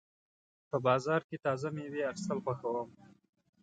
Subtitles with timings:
[0.69, 2.89] په بازار کې تازه مېوې اخیستل خوښوم.